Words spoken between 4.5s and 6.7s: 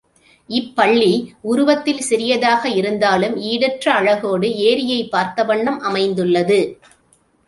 ஏரியைப் பார்த்த வண்ணம் அமைந்துள்ளது.